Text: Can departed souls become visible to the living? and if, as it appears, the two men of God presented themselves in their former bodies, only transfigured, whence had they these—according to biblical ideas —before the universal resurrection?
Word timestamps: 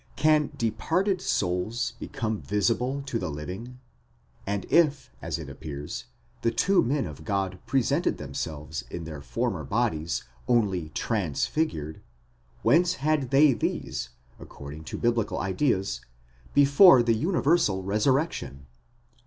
Can 0.15 0.49
departed 0.57 1.21
souls 1.21 1.91
become 1.99 2.41
visible 2.41 3.03
to 3.03 3.19
the 3.19 3.29
living? 3.29 3.77
and 4.47 4.65
if, 4.71 5.11
as 5.21 5.37
it 5.37 5.47
appears, 5.47 6.05
the 6.41 6.49
two 6.49 6.81
men 6.81 7.05
of 7.05 7.23
God 7.23 7.59
presented 7.67 8.17
themselves 8.17 8.83
in 8.89 9.03
their 9.03 9.21
former 9.21 9.63
bodies, 9.63 10.23
only 10.47 10.89
transfigured, 10.95 12.01
whence 12.63 12.95
had 12.95 13.29
they 13.29 13.53
these—according 13.53 14.85
to 14.85 14.97
biblical 14.97 15.37
ideas 15.37 16.01
—before 16.55 17.03
the 17.03 17.13
universal 17.13 17.83
resurrection? 17.83 18.65